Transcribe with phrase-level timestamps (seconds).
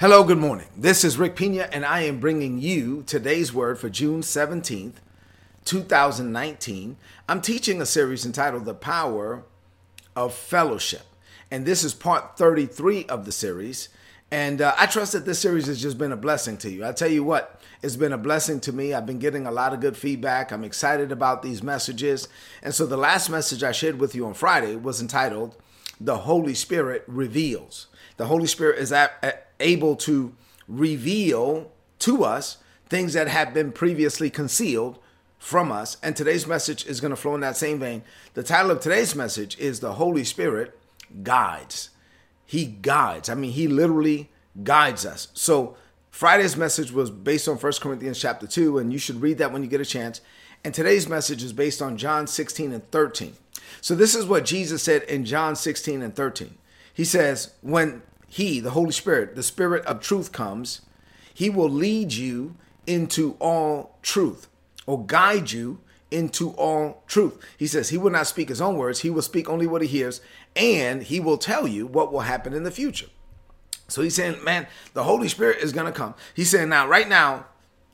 [0.00, 0.68] Hello, good morning.
[0.74, 4.94] This is Rick Pina, and I am bringing you today's word for June 17th,
[5.66, 6.96] 2019.
[7.28, 9.44] I'm teaching a series entitled The Power
[10.16, 11.02] of Fellowship,
[11.50, 13.90] and this is part 33 of the series.
[14.30, 16.82] And uh, I trust that this series has just been a blessing to you.
[16.82, 18.94] I tell you what, it's been a blessing to me.
[18.94, 20.50] I've been getting a lot of good feedback.
[20.50, 22.26] I'm excited about these messages.
[22.62, 25.56] And so the last message I shared with you on Friday was entitled
[26.00, 27.88] The Holy Spirit Reveals.
[28.16, 30.34] The Holy Spirit is at, able to
[30.68, 34.98] reveal to us things that have been previously concealed
[35.38, 35.96] from us.
[36.02, 38.02] And today's message is going to flow in that same vein.
[38.34, 40.78] The title of today's message is The Holy Spirit
[41.22, 41.90] Guides.
[42.44, 43.28] He guides.
[43.28, 44.28] I mean, He literally
[44.62, 45.28] guides us.
[45.34, 45.76] So,
[46.10, 49.62] Friday's message was based on 1 Corinthians chapter 2, and you should read that when
[49.62, 50.20] you get a chance.
[50.64, 53.34] And today's message is based on John 16 and 13.
[53.80, 56.58] So, this is what Jesus said in John 16 and 13.
[56.92, 60.82] He says, When he, the Holy Spirit, the Spirit of truth comes,
[61.34, 62.54] He will lead you
[62.86, 64.46] into all truth
[64.86, 65.80] or guide you
[66.12, 67.44] into all truth.
[67.58, 69.88] He says He will not speak His own words, He will speak only what He
[69.88, 70.20] hears,
[70.54, 73.08] and He will tell you what will happen in the future.
[73.88, 76.14] So he's saying, man, the Holy Spirit is gonna come.
[76.32, 77.46] He's saying, now, right now,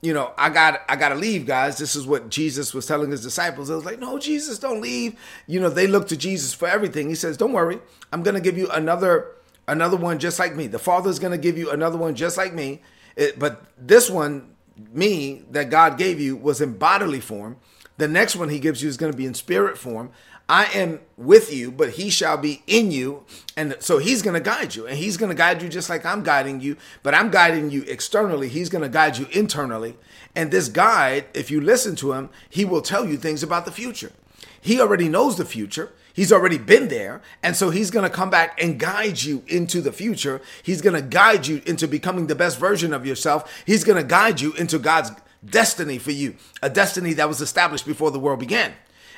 [0.03, 1.79] you know, I got I gotta leave, guys.
[1.79, 3.71] This is what Jesus was telling his disciples.
[3.71, 5.19] It was like, no, Jesus, don't leave.
[5.47, 7.09] You know, they look to Jesus for everything.
[7.09, 7.79] He says, Don't worry,
[8.13, 9.36] I'm gonna give you another
[9.69, 10.67] another one just like me.
[10.67, 12.83] The Father's going to give you another one just like me.
[13.17, 14.55] It, but this one,
[14.93, 17.57] me, that God gave you was in bodily form.
[17.97, 20.11] The next one he gives you is going to be in spirit form.
[20.49, 23.25] I am with you, but he shall be in you.
[23.57, 24.87] And so he's going to guide you.
[24.87, 27.83] And he's going to guide you just like I'm guiding you, but I'm guiding you
[27.83, 28.49] externally.
[28.49, 29.97] He's going to guide you internally.
[30.37, 33.73] And this guide, if you listen to him, he will tell you things about the
[33.73, 34.13] future.
[34.61, 35.93] He already knows the future.
[36.17, 37.21] He's already been there.
[37.43, 40.41] And so he's going to come back and guide you into the future.
[40.63, 43.53] He's going to guide you into becoming the best version of yourself.
[43.67, 45.13] He's going to guide you into God's
[45.45, 48.73] destiny for you, a destiny that was established before the world began.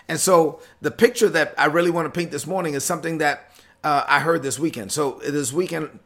[0.08, 3.52] And so the picture that I really want to paint this morning is something that
[3.84, 4.90] uh, I heard this weekend.
[4.90, 6.00] So this weekend,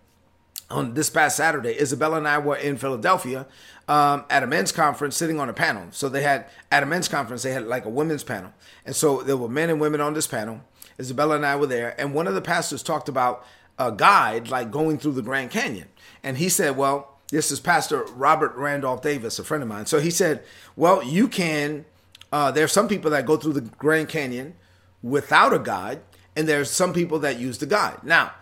[0.70, 3.46] on this past Saturday, Isabella and I were in Philadelphia
[3.88, 5.86] um, at a men's conference sitting on a panel.
[5.90, 8.52] So they had, at a men's conference, they had like a women's panel.
[8.84, 10.60] And so there were men and women on this panel.
[10.98, 13.44] Isabella and I were there, and one of the pastors talked about
[13.78, 15.88] a guide like going through the Grand Canyon.
[16.22, 19.86] And he said, Well, this is Pastor Robert Randolph Davis, a friend of mine.
[19.86, 20.42] So he said,
[20.76, 21.84] Well, you can,
[22.32, 24.54] uh, there are some people that go through the Grand Canyon
[25.02, 26.00] without a guide,
[26.36, 28.04] and there's some people that use the guide.
[28.04, 28.32] Now,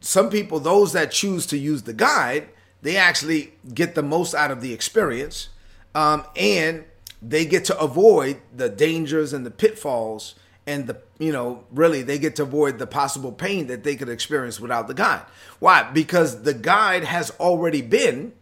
[0.00, 2.48] some people, those that choose to use the guide,
[2.82, 5.48] they actually get the most out of the experience
[5.94, 6.84] um, and
[7.20, 10.34] they get to avoid the dangers and the pitfalls
[10.66, 14.08] and the you know really they get to avoid the possible pain that they could
[14.08, 15.22] experience without the guide
[15.60, 15.82] why?
[15.82, 18.32] Because the guide has already been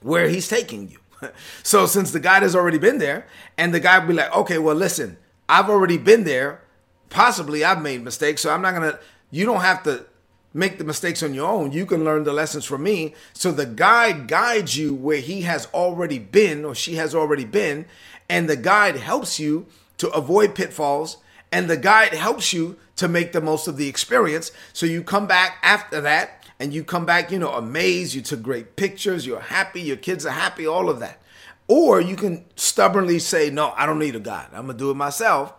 [0.00, 0.98] where he's taking you.
[1.62, 3.26] So since the guide has already been there
[3.58, 5.16] and the guy be like okay well listen
[5.48, 6.60] i've already been there.
[7.08, 8.98] Possibly i've made mistakes so i'm not gonna
[9.30, 10.04] you don't have to
[10.52, 11.72] make the mistakes on your own.
[11.72, 13.14] You can learn the lessons from me.
[13.34, 17.86] So the guide guides you where he has already been or she has already been
[18.28, 19.66] and the guide helps you
[19.98, 21.18] to avoid pitfalls
[21.56, 24.52] and the guide helps you to make the most of the experience.
[24.74, 28.42] So you come back after that and you come back, you know, amazed, you took
[28.42, 31.18] great pictures, you're happy, your kids are happy, all of that.
[31.66, 34.48] Or you can stubbornly say, no, I don't need a guide.
[34.52, 35.54] I'm gonna do it myself.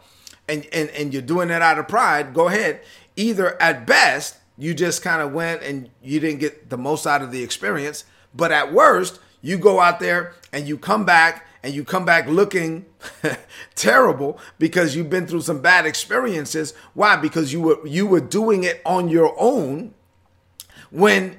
[0.48, 2.82] And and, and you're doing that out of pride, go ahead.
[3.16, 7.24] Either at best, you just kind of went and you didn't get the most out
[7.24, 8.06] of the experience.
[8.36, 12.28] But at worst, you go out there and you come back and you come back
[12.30, 12.86] looking
[13.76, 16.74] terrible because you've been through some bad experiences.
[16.94, 17.18] Why?
[17.18, 19.94] Because you were you were doing it on your own
[20.90, 21.36] when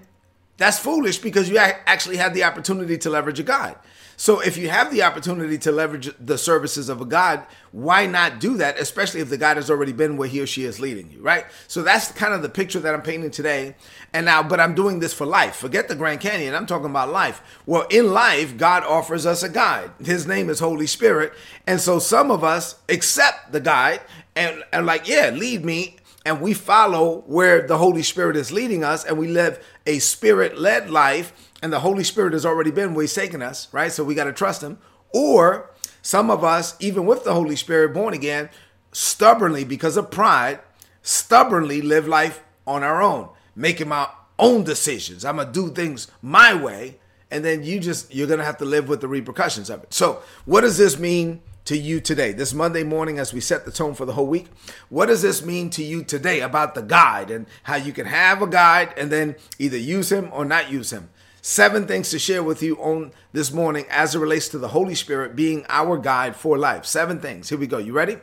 [0.59, 3.77] that's foolish because you actually had the opportunity to leverage a guide.
[4.21, 8.41] So if you have the opportunity to leverage the services of a God, why not
[8.41, 11.09] do that, especially if the God has already been where he or she is leading
[11.13, 11.47] you, right?
[11.69, 13.77] So that's kind of the picture that I'm painting today.
[14.13, 15.55] And now, but I'm doing this for life.
[15.55, 16.57] Forget the Grand Canyon.
[16.57, 17.41] I'm talking about life.
[17.65, 19.93] Well, in life, God offers us a guide.
[20.05, 21.33] His name is Holy Spirit.
[21.69, 24.01] And so some of us accept the guide
[24.35, 25.99] and, and like, yeah, lead me
[26.29, 30.59] and we follow where the Holy Spirit is leading us and we live a spirit
[30.59, 31.33] led life
[31.63, 33.91] and the Holy Spirit has already been where He's us, right?
[33.91, 34.79] So we got to trust Him.
[35.13, 35.71] Or
[36.03, 38.51] some of us, even with the Holy Spirit born again,
[38.93, 40.61] stubbornly, because of pride,
[41.03, 44.09] stubbornly live life on our own, making my
[44.39, 45.25] own decisions.
[45.25, 46.99] I'm going to do things my way.
[47.31, 49.93] And then you just, you're going to have to live with the repercussions of it.
[49.93, 52.33] So, what does this mean to you today?
[52.33, 54.47] This Monday morning, as we set the tone for the whole week,
[54.89, 58.41] what does this mean to you today about the guide and how you can have
[58.41, 61.11] a guide and then either use him or not use him?
[61.49, 64.95] Seven things to share with you on this morning as it relates to the Holy
[64.95, 66.85] Spirit being our guide for life.
[66.85, 67.49] Seven things.
[67.49, 67.79] Here we go.
[67.79, 68.19] You ready?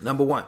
[0.00, 0.44] Number one,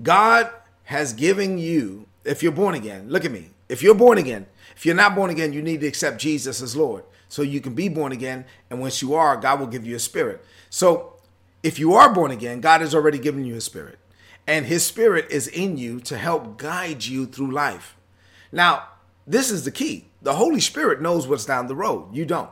[0.00, 0.48] God
[0.84, 3.50] has given you, if you're born again, look at me.
[3.68, 6.76] If you're born again, if you're not born again, you need to accept Jesus as
[6.76, 8.44] Lord so you can be born again.
[8.70, 10.44] And once you are, God will give you a spirit.
[10.70, 11.16] So
[11.64, 13.98] if you are born again, God has already given you a spirit,
[14.46, 17.96] and his spirit is in you to help guide you through life.
[18.52, 18.84] Now,
[19.26, 20.09] this is the key.
[20.22, 22.14] The Holy Spirit knows what's down the road.
[22.14, 22.50] You don't.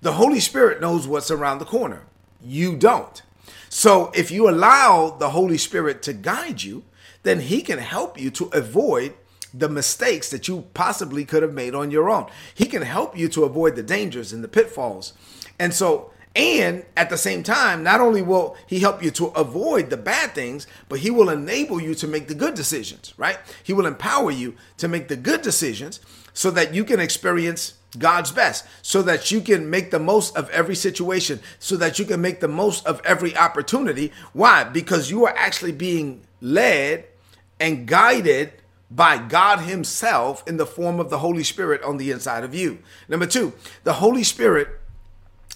[0.00, 2.06] The Holy Spirit knows what's around the corner.
[2.42, 3.22] You don't.
[3.68, 6.84] So if you allow the Holy Spirit to guide you,
[7.22, 9.14] then he can help you to avoid
[9.54, 12.26] the mistakes that you possibly could have made on your own.
[12.54, 15.12] He can help you to avoid the dangers and the pitfalls.
[15.58, 19.90] And so and at the same time, not only will he help you to avoid
[19.90, 23.38] the bad things, but he will enable you to make the good decisions, right?
[23.62, 26.00] He will empower you to make the good decisions
[26.32, 30.48] so that you can experience God's best, so that you can make the most of
[30.48, 34.12] every situation, so that you can make the most of every opportunity.
[34.32, 34.64] Why?
[34.64, 37.04] Because you are actually being led
[37.60, 38.54] and guided
[38.90, 42.78] by God Himself in the form of the Holy Spirit on the inside of you.
[43.08, 43.52] Number two,
[43.84, 44.80] the Holy Spirit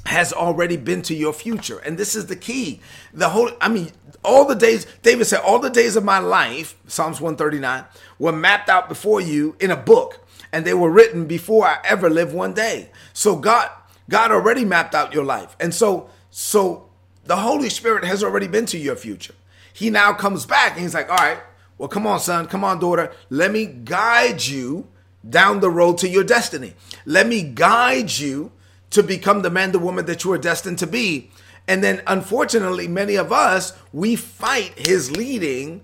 [0.06, 1.78] has already been to your future.
[1.78, 2.80] And this is the key.
[3.12, 3.90] The whole, I mean,
[4.24, 7.84] all the days, David said, all the days of my life, Psalms 139,
[8.18, 12.08] were mapped out before you in a book, and they were written before I ever
[12.08, 12.90] lived one day.
[13.12, 13.70] So God,
[14.08, 15.56] God already mapped out your life.
[15.58, 16.88] And so, so
[17.24, 19.34] the Holy Spirit has already been to your future.
[19.72, 21.40] He now comes back and he's like, all right,
[21.78, 23.12] well, come on, son, come on, daughter.
[23.28, 24.86] Let me guide you
[25.28, 26.74] down the road to your destiny.
[27.04, 28.52] Let me guide you
[28.90, 31.30] to become the man, the woman that you are destined to be.
[31.68, 35.82] And then, unfortunately, many of us, we fight his leading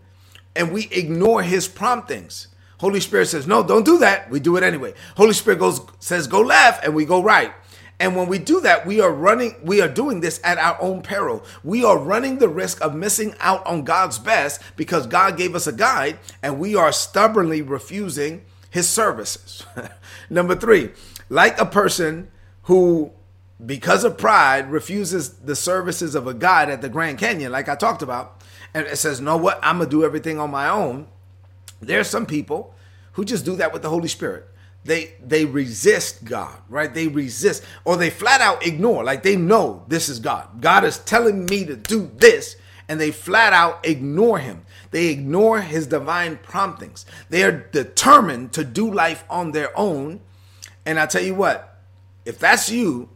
[0.54, 2.48] and we ignore his promptings.
[2.78, 4.30] Holy Spirit says, No, don't do that.
[4.30, 4.94] We do it anyway.
[5.16, 7.52] Holy Spirit goes, says, Go left, and we go right.
[8.02, 11.02] And when we do that, we are running, we are doing this at our own
[11.02, 11.44] peril.
[11.62, 15.68] We are running the risk of missing out on God's best because God gave us
[15.68, 19.64] a guide and we are stubbornly refusing his services.
[20.30, 20.90] Number three,
[21.28, 22.31] like a person
[22.62, 23.12] who,
[23.64, 27.74] because of pride, refuses the services of a guide at the Grand Canyon, like I
[27.74, 28.42] talked about,
[28.74, 29.58] and it says, "No, what?
[29.62, 31.06] I'm gonna do everything on my own."
[31.80, 32.74] There's some people
[33.12, 34.48] who just do that with the Holy Spirit.
[34.84, 36.92] They they resist God, right?
[36.92, 39.04] They resist, or they flat out ignore.
[39.04, 40.60] Like they know this is God.
[40.60, 42.56] God is telling me to do this,
[42.88, 44.62] and they flat out ignore Him.
[44.90, 47.06] They ignore His divine promptings.
[47.30, 50.20] They are determined to do life on their own.
[50.84, 51.71] And I tell you what,
[52.24, 53.08] if that's you,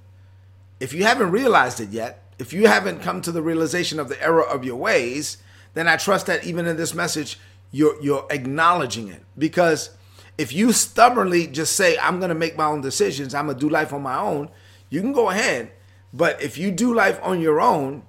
[0.80, 4.22] if you haven't realized it yet, if you haven't come to the realization of the
[4.22, 5.38] error of your ways,
[5.74, 7.38] then I trust that even in this message,
[7.70, 9.22] you're you're acknowledging it.
[9.36, 9.90] Because
[10.38, 13.92] if you stubbornly just say, I'm gonna make my own decisions, I'm gonna do life
[13.92, 14.50] on my own,
[14.90, 15.72] you can go ahead.
[16.12, 18.02] But if you do life on your own,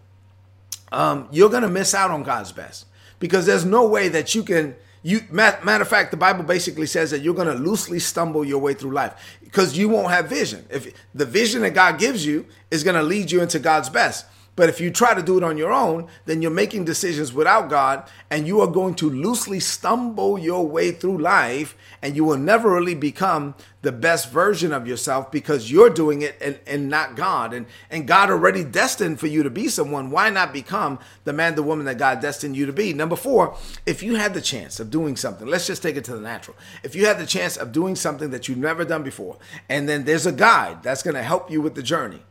[0.92, 2.86] um, you're gonna miss out on God's best.
[3.20, 4.76] Because there's no way that you can
[5.08, 8.60] you matter of fact, the Bible basically says that you're going to loosely stumble your
[8.60, 10.66] way through life because you won't have vision.
[10.70, 14.26] If the vision that God gives you is going to lead you into God's best.
[14.58, 17.70] But if you try to do it on your own, then you're making decisions without
[17.70, 22.40] God and you are going to loosely stumble your way through life and you will
[22.40, 27.16] never really become the best version of yourself because you're doing it and, and not
[27.16, 27.54] God.
[27.54, 30.10] And, and God already destined for you to be someone.
[30.10, 32.94] Why not become the man, the woman that God destined you to be?
[32.94, 36.16] Number four, if you had the chance of doing something, let's just take it to
[36.16, 36.58] the natural.
[36.82, 39.38] If you had the chance of doing something that you've never done before,
[39.70, 42.22] and then there's a guide that's going to help you with the journey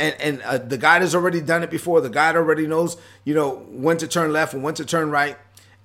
[0.00, 2.00] and and uh, the guide has already done it before.
[2.00, 5.36] The guide already knows, you know, when to turn left and when to turn right.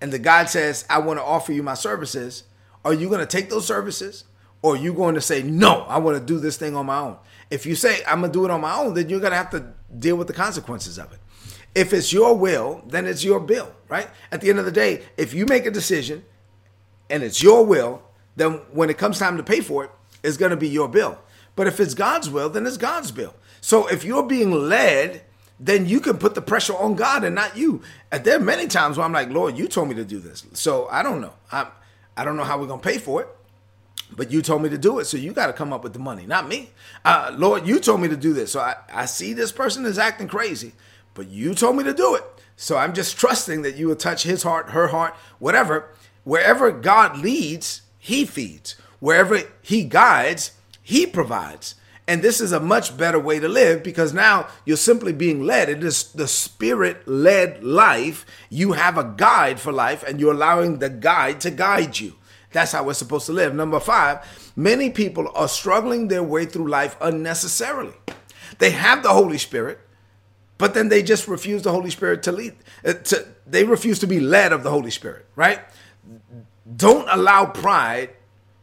[0.02, 2.44] And the guide says, "I want to offer you my services."
[2.84, 4.26] Are you going to take those services,
[4.62, 7.00] or are you going to say, "No, I want to do this thing on my
[7.00, 7.18] own"?
[7.52, 9.38] If you say, "I'm going to do it on my own," then you're going to
[9.38, 11.20] have to deal with the consequences of it.
[11.76, 14.08] If it's your will, then it's your bill, right?
[14.32, 16.24] At the end of the day, if you make a decision
[17.10, 18.02] and it's your will,
[18.38, 19.92] then when it comes time to pay for it,
[20.24, 21.20] it's going to be your bill.
[21.56, 23.34] But if it's God's will, then it's God's bill.
[23.66, 25.24] So if you're being led,
[25.60, 27.82] then you can put the pressure on God and not you.
[28.12, 30.46] And there are many times where I'm like, Lord, you told me to do this.
[30.54, 31.34] So I don't know.
[31.52, 31.66] I'm,
[32.16, 33.28] I don't know how we're going to pay for it.
[34.16, 36.00] But you told me to do it, so you got to come up with the
[36.00, 36.70] money, not me.
[37.04, 38.52] Uh, Lord, you told me to do this.
[38.52, 40.74] So I, I see this person is acting crazy,
[41.16, 42.24] but you told me to do it.
[42.56, 45.90] So I'm just trusting that you will touch his heart, her heart, whatever.
[46.24, 48.76] Wherever God leads, he feeds.
[49.00, 50.52] Wherever he guides,
[50.84, 51.74] he provides.
[52.08, 55.70] And this is a much better way to live because now you're simply being led.
[55.70, 58.26] It is the spirit led life.
[58.50, 62.16] You have a guide for life and you're allowing the guide to guide you.
[62.52, 63.56] That's how we're supposed to live.
[63.56, 67.94] Number five, many people are struggling their way through life unnecessarily.
[68.60, 69.80] They have the Holy Spirit,
[70.58, 72.56] but then they just refuse the Holy Spirit to lead.
[72.86, 75.60] Uh, to, they refuse to be led of the Holy Spirit, right?
[76.76, 78.12] Don't allow pride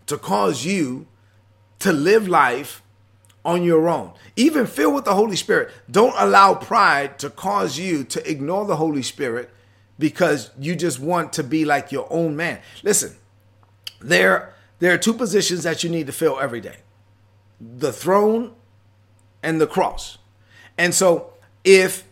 [0.07, 1.07] to cause you
[1.81, 2.82] to live life
[3.45, 4.13] on your own.
[4.37, 8.77] Even filled with the Holy Spirit, don't allow pride to cause you to ignore the
[8.77, 9.51] Holy Spirit
[9.99, 12.61] because you just want to be like your own man.
[12.83, 13.15] Listen,
[14.01, 16.77] there, there are two positions that you need to fill every day
[17.61, 18.53] the throne
[19.43, 20.19] and the cross.
[20.77, 21.33] And so
[21.63, 22.05] if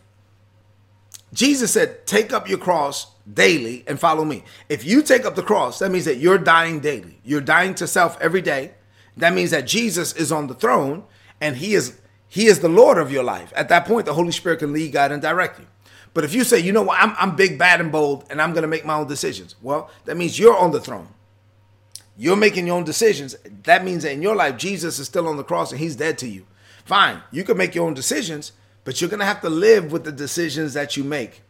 [1.33, 4.43] Jesus said, Take up your cross daily and follow me.
[4.69, 7.19] If you take up the cross, that means that you're dying daily.
[7.23, 8.73] You're dying to self every day.
[9.17, 11.03] That means that Jesus is on the throne
[11.41, 13.51] and he is he is the Lord of your life.
[13.57, 15.65] At that point, the Holy Spirit can lead, guide, and direct you.
[16.13, 18.51] But if you say, you know what, I'm, I'm big, bad, and bold, and I'm
[18.53, 21.09] going to make my own decisions, well, that means you're on the throne.
[22.17, 23.35] You're making your own decisions.
[23.63, 26.17] That means that in your life, Jesus is still on the cross and he's dead
[26.19, 26.45] to you.
[26.85, 30.03] Fine, you can make your own decisions, but you're going to have to live with
[30.03, 31.41] the decisions that you make.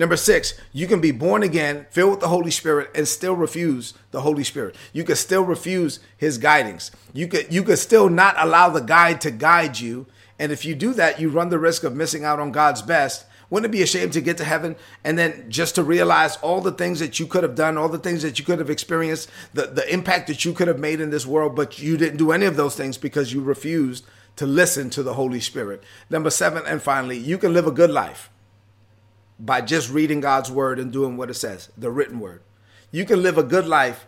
[0.00, 3.92] Number six, you can be born again, filled with the Holy Spirit, and still refuse
[4.12, 4.74] the Holy Spirit.
[4.94, 6.90] You can still refuse His guidings.
[7.12, 10.06] You could you could still not allow the guide to guide you.
[10.38, 13.26] And if you do that, you run the risk of missing out on God's best.
[13.50, 16.62] Wouldn't it be a shame to get to heaven and then just to realize all
[16.62, 19.28] the things that you could have done, all the things that you could have experienced,
[19.52, 22.32] the, the impact that you could have made in this world, but you didn't do
[22.32, 25.84] any of those things because you refused to listen to the Holy Spirit.
[26.08, 28.30] Number seven, and finally, you can live a good life
[29.40, 32.42] by just reading God's word and doing what it says, the written word.
[32.92, 34.06] You can live a good life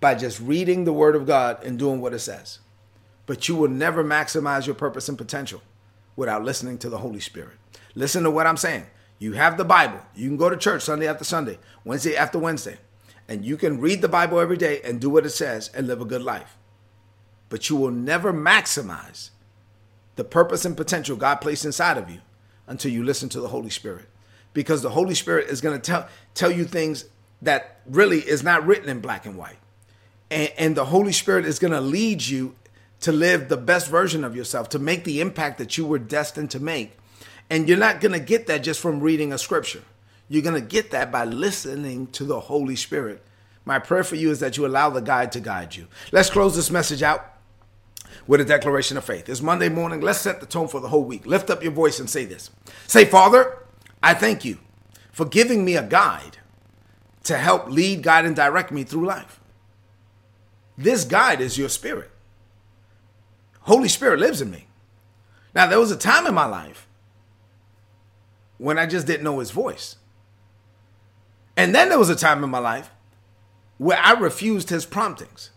[0.00, 2.58] by just reading the word of God and doing what it says.
[3.24, 5.62] But you will never maximize your purpose and potential
[6.14, 7.56] without listening to the Holy Spirit.
[7.94, 8.86] Listen to what I'm saying.
[9.18, 10.00] You have the Bible.
[10.14, 12.78] You can go to church Sunday after Sunday, Wednesday after Wednesday,
[13.28, 16.00] and you can read the Bible every day and do what it says and live
[16.00, 16.56] a good life.
[17.48, 19.30] But you will never maximize
[20.16, 22.20] the purpose and potential God placed inside of you
[22.66, 24.06] until you listen to the Holy Spirit.
[24.52, 27.04] Because the Holy Spirit is going to tell tell you things
[27.42, 29.58] that really is not written in black and white.
[30.30, 32.54] And, and the Holy Spirit is going to lead you
[33.00, 36.50] to live the best version of yourself, to make the impact that you were destined
[36.50, 36.96] to make.
[37.48, 39.82] And you're not going to get that just from reading a scripture.
[40.28, 43.22] You're going to get that by listening to the Holy Spirit.
[43.64, 45.88] My prayer for you is that you allow the guide to guide you.
[46.12, 47.26] Let's close this message out
[48.26, 49.28] with a declaration of faith.
[49.28, 50.00] It's Monday morning.
[50.00, 51.26] Let's set the tone for the whole week.
[51.26, 52.50] Lift up your voice and say this.
[52.86, 53.58] Say, Father,
[54.02, 54.58] I thank you
[55.12, 56.38] for giving me a guide
[57.24, 59.40] to help lead, guide, and direct me through life.
[60.76, 62.10] This guide is your spirit.
[63.62, 64.66] Holy Spirit lives in me.
[65.54, 66.86] Now, there was a time in my life
[68.56, 69.96] when I just didn't know his voice.
[71.56, 72.90] And then there was a time in my life
[73.76, 75.50] where I refused his promptings.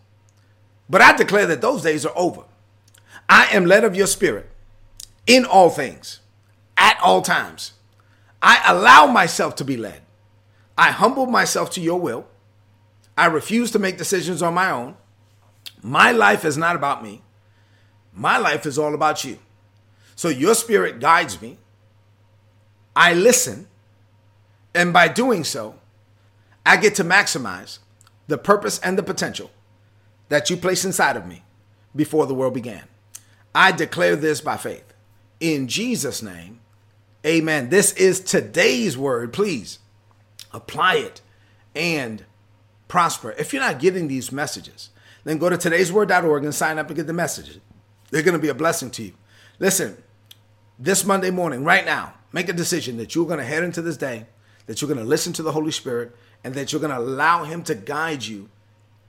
[0.88, 2.44] But I declare that those days are over.
[3.28, 4.50] I am led of your spirit
[5.26, 6.20] in all things,
[6.76, 7.72] at all times.
[8.46, 10.02] I allow myself to be led.
[10.76, 12.26] I humble myself to your will.
[13.16, 14.96] I refuse to make decisions on my own.
[15.82, 17.22] My life is not about me.
[18.12, 19.38] My life is all about you.
[20.14, 21.56] So your spirit guides me.
[22.94, 23.66] I listen.
[24.74, 25.76] And by doing so,
[26.66, 27.78] I get to maximize
[28.26, 29.50] the purpose and the potential
[30.28, 31.44] that you place inside of me
[31.96, 32.84] before the world began.
[33.54, 34.92] I declare this by faith.
[35.40, 36.60] In Jesus' name,
[37.24, 37.68] amen.
[37.68, 39.32] This is today's word.
[39.32, 39.78] Please
[40.52, 41.20] apply it
[41.74, 42.24] and
[42.88, 43.32] prosper.
[43.38, 44.90] If you're not getting these messages,
[45.24, 47.58] then go to today'sword.org and sign up and get the messages.
[48.10, 49.12] They're going to be a blessing to you.
[49.58, 49.96] Listen,
[50.78, 53.96] this Monday morning, right now, make a decision that you're going to head into this
[53.96, 54.26] day,
[54.66, 57.44] that you're going to listen to the Holy Spirit, and that you're going to allow
[57.44, 58.50] Him to guide you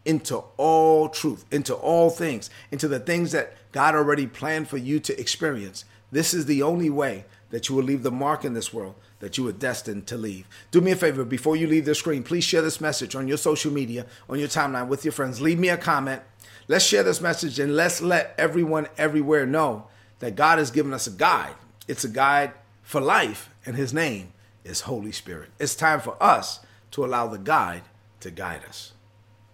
[0.05, 4.99] into all truth, into all things, into the things that God already planned for you
[5.01, 5.83] to experience.
[6.11, 9.37] This is the only way that you will leave the mark in this world that
[9.37, 10.47] you were destined to leave.
[10.71, 13.37] Do me a favor before you leave the screen, please share this message on your
[13.37, 15.41] social media, on your timeline with your friends.
[15.41, 16.21] Leave me a comment.
[16.67, 19.87] Let's share this message and let's let everyone everywhere know
[20.19, 21.55] that God has given us a guide.
[21.87, 24.33] It's a guide for life, and his name
[24.63, 25.49] is Holy Spirit.
[25.59, 26.59] It's time for us
[26.91, 27.83] to allow the guide
[28.21, 28.93] to guide us.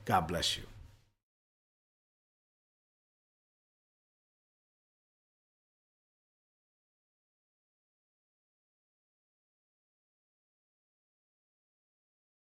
[0.06, 0.71] God bless you.